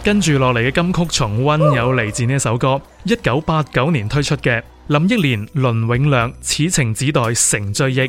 [0.03, 7.99] 跟住落嚟嘅金曲重温，有嚟自呢首歌，一九八九年推出嘅，林忆莲、伦永亮，《此情只待成追忆》。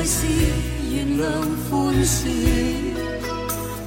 [0.01, 0.25] 爱是
[0.91, 1.31] 原谅
[1.69, 2.31] 宽恕，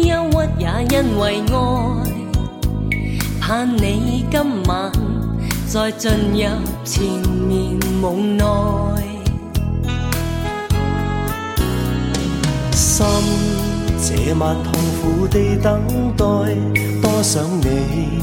[0.04, 0.26] 忧
[0.59, 1.97] 郁也因为爱，
[3.40, 4.90] 盼你今晚
[5.66, 6.45] 再进入
[6.85, 7.04] 缠
[7.47, 8.45] 绵梦内。
[12.73, 13.07] 心
[14.02, 15.80] 这晚痛苦地等
[16.16, 16.25] 待，
[17.00, 18.23] 多想你，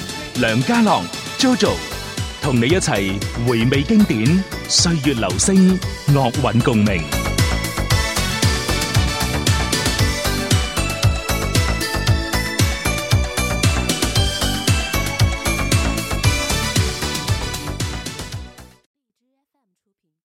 [0.41, 0.99] 梁家乐
[1.37, 1.69] Jojo
[2.41, 2.91] 同你一齐
[3.47, 5.79] 回味经典，岁月流星，
[6.15, 6.99] 乐韵共鸣。